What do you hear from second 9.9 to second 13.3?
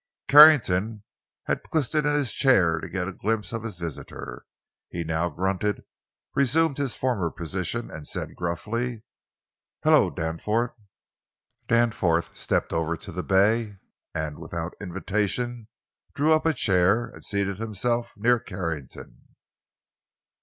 Danforth!" Danforth stepped over to the